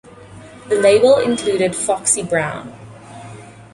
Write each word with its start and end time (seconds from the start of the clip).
The 0.69 0.77
label 0.77 1.19
included 1.19 1.75
Foxy 1.75 2.23
Brown. 2.23 2.73